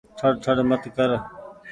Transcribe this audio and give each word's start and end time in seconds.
ٺڙ 0.17 0.31
ٺڙ 0.43 0.55
مت 0.69 0.83
ڪر۔ 0.95 1.09